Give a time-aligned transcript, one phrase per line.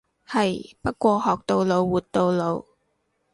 [0.27, 2.65] 係，不過學到老活到老。